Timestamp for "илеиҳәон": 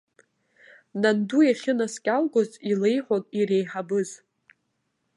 2.71-3.23